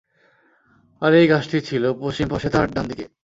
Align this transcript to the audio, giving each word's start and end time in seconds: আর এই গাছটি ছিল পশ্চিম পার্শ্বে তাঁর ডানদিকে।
আর 1.01 1.11
এই 1.13 1.25
গাছটি 1.27 1.57
ছিল 1.61 1.83
পশ্চিম 2.01 2.27
পার্শ্বে 2.29 2.53
তাঁর 2.53 2.67
ডানদিকে। 2.75 3.05